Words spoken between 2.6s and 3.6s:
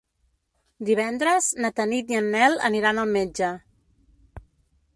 aniran al metge.